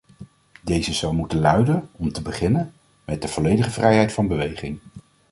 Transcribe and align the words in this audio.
Deze 0.61 0.93
zou 0.93 1.13
moeten 1.13 1.39
luiden, 1.39 1.89
om 1.91 2.11
te 2.11 2.21
beginnen: 2.21 2.73
met 3.05 3.21
de 3.21 3.27
volledige 3.27 3.69
vrijheid 3.69 4.13
van 4.13 4.27
beweging. 4.27 4.79